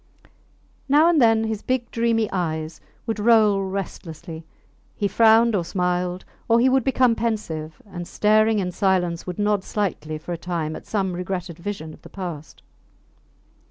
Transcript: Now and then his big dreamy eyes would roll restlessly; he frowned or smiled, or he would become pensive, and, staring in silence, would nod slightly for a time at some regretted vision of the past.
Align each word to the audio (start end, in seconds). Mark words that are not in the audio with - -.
Now 0.89 1.07
and 1.07 1.21
then 1.21 1.43
his 1.43 1.61
big 1.61 1.91
dreamy 1.91 2.27
eyes 2.31 2.81
would 3.05 3.19
roll 3.19 3.61
restlessly; 3.61 4.47
he 4.95 5.07
frowned 5.07 5.53
or 5.53 5.63
smiled, 5.63 6.25
or 6.49 6.59
he 6.59 6.69
would 6.69 6.83
become 6.83 7.13
pensive, 7.13 7.79
and, 7.85 8.07
staring 8.07 8.57
in 8.57 8.71
silence, 8.71 9.27
would 9.27 9.37
nod 9.37 9.63
slightly 9.63 10.17
for 10.17 10.33
a 10.33 10.37
time 10.39 10.75
at 10.75 10.87
some 10.87 11.13
regretted 11.13 11.59
vision 11.59 11.93
of 11.93 12.01
the 12.01 12.09
past. 12.09 12.63